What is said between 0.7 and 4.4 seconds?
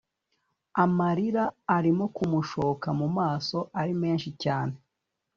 amarira arimo kumushoka mu maso ari menshi